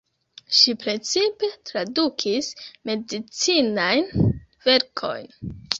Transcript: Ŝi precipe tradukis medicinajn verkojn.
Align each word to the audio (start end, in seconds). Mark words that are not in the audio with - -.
Ŝi 0.59 0.71
precipe 0.83 1.49
tradukis 1.71 2.49
medicinajn 2.93 4.13
verkojn. 4.67 5.35